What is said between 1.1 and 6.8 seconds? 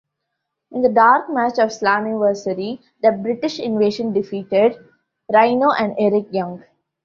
match of Slammiversary, the British Invasion defeated Rhino and Eric Young.